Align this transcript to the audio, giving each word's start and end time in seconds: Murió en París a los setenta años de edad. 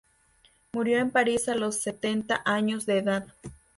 Murió 0.73 0.97
en 0.97 1.11
París 1.11 1.47
a 1.47 1.53
los 1.53 1.75
setenta 1.75 2.41
años 2.43 2.87
de 2.87 2.97
edad. 2.97 3.35